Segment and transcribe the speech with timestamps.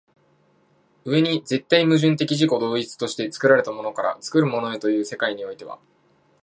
[1.05, 5.77] 上に絶対矛盾的自己同一として作られたものから作るものへという世界においては